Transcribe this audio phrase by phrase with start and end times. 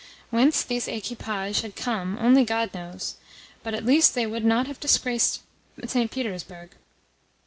[0.31, 3.17] Whence these equipages had come God only knows,
[3.61, 5.41] but at least they would not have disgraced
[5.85, 6.09] St.
[6.09, 6.71] Petersburg.